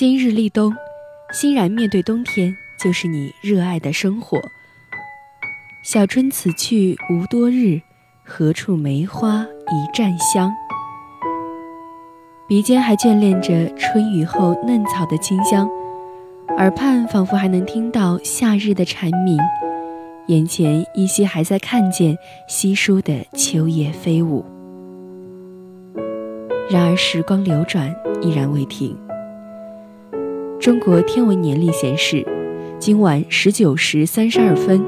[0.00, 0.74] 今日立冬，
[1.30, 4.40] 欣然面对冬天，就是你热爱的生活。
[5.84, 7.82] 小春此去无多日，
[8.24, 10.50] 何处梅花一绽香？
[12.48, 15.68] 鼻尖还眷恋着春雨后嫩草的清香，
[16.56, 19.36] 耳畔仿佛还能听到夏日的蝉鸣，
[20.28, 22.16] 眼前依稀还在看见
[22.48, 24.42] 稀疏的秋叶飞舞。
[26.70, 28.96] 然而时光流转，依然未停。
[30.60, 32.22] 中国天文年历显示，
[32.78, 34.84] 今晚十九时三十二分，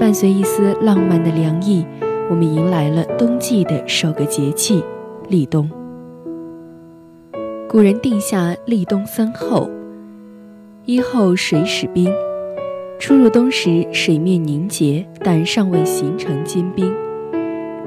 [0.00, 1.84] 伴随一丝浪漫的凉意，
[2.30, 4.82] 我们迎来了冬季的首个节气——
[5.28, 5.70] 立冬。
[7.68, 9.68] 古人定下立冬三候：
[10.86, 12.10] 一候水始冰，
[12.98, 16.90] 初入冬时水面凝结，但尚未形成坚冰，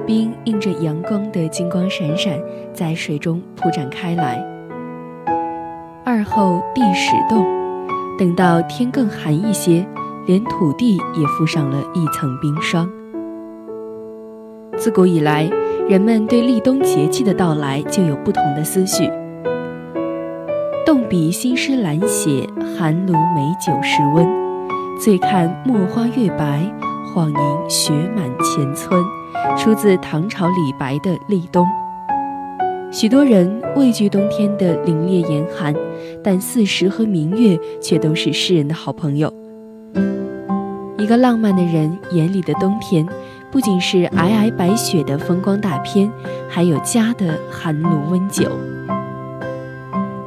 [0.06, 2.40] 冰映着阳光的金光闪闪，
[2.72, 4.55] 在水中铺展开来。
[6.08, 7.44] 二后地始冻，
[8.16, 9.84] 等到天更寒一些，
[10.28, 12.88] 连土地也覆上了一层冰霜。
[14.78, 15.50] 自古以来，
[15.90, 19.10] 人们对立冬节气的到来就有不同的思绪。
[20.86, 22.48] 动笔新诗懒写，
[22.78, 24.28] 寒炉美酒时温。
[25.02, 26.72] 醉看墨花月白，
[27.12, 29.04] 晃迎雪满前村。
[29.58, 31.66] 出自唐朝李白的《立冬》。
[32.92, 35.74] 许多人畏惧冬天的凛冽严寒，
[36.24, 39.32] 但四时和明月却都是诗人的好朋友。
[40.98, 43.06] 一个浪漫的人眼里的冬天，
[43.52, 46.10] 不仅是皑皑白雪的风光大片，
[46.50, 48.50] 还有家的寒炉温酒。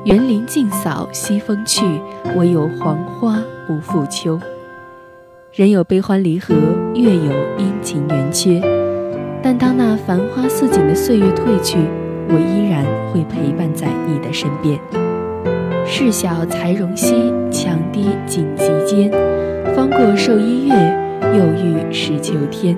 [0.05, 1.85] 园林尽扫西风去，
[2.37, 4.39] 唯有黄花不负秋。
[5.53, 6.55] 人有悲欢离合，
[6.95, 8.61] 月有阴晴圆缺，
[9.43, 11.79] 但当那繁花似锦的岁月褪去。
[12.29, 14.79] 我依然会陪伴在你的身边。
[15.87, 19.11] 事小才容膝，强低紧急间。
[19.75, 20.75] 方过寿一月，
[21.35, 22.77] 又遇是秋天。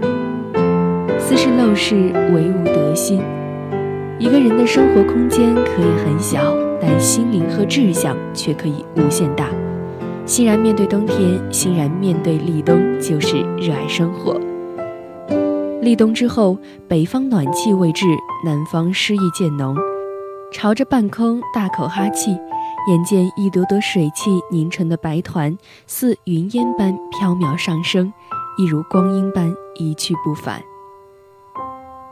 [1.19, 1.95] 斯是陋室，
[2.33, 3.21] 惟吾德馨。
[4.19, 9.49] 一个人的生活空间可以很小，但心灵和志向却可以无限大。
[10.27, 14.41] 欣然面对冬天，欣然面对立冬，就是热爱生活。
[15.83, 18.05] 立冬之后，北方暖气未至，
[18.45, 19.75] 南方湿意渐浓，
[20.53, 22.33] 朝着半空大口哈气，
[22.89, 28.13] 眼见一朵朵水汽凝成的白团，似云烟般飘渺上升，
[28.59, 30.63] 一如光阴般一去不返。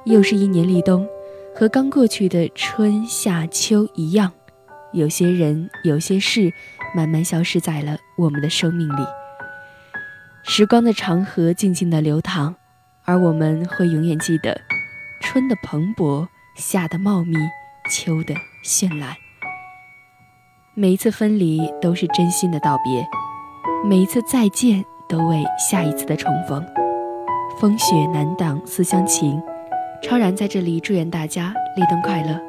[0.04, 1.06] 又是一年立冬，
[1.54, 4.32] 和刚过去的春夏秋一样，
[4.94, 6.50] 有些人，有些事，
[6.96, 9.02] 慢慢消失在了我们的生命里。
[10.42, 12.54] 时光的长河静静的流淌。
[13.08, 14.60] 而我们会永远记得，
[15.18, 17.38] 春的蓬勃，夏的茂密，
[17.90, 19.16] 秋的绚烂。
[20.74, 23.08] 每一次分离都是真心的道别，
[23.82, 26.62] 每一次再见都为下一次的重逢。
[27.58, 29.42] 风雪难挡思乡情，
[30.02, 32.47] 超然在这里祝愿大家立冬快乐。